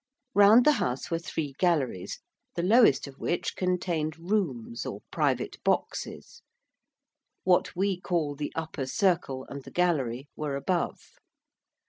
Round 0.33 0.65
the 0.65 0.71
house 0.81 1.11
were 1.11 1.19
three 1.19 1.53
galleries, 1.59 2.21
the 2.55 2.63
lowest 2.63 3.05
of 3.05 3.19
which 3.19 3.55
contained 3.55 4.17
'rooms' 4.17 4.83
or 4.83 5.01
private 5.11 5.63
boxes: 5.63 6.41
what 7.43 7.75
we 7.75 7.99
call 8.01 8.33
the 8.33 8.51
upper 8.55 8.87
circle 8.87 9.45
and 9.47 9.61
the 9.63 9.69
gallery 9.69 10.27
were 10.35 10.55
above. 10.55 10.97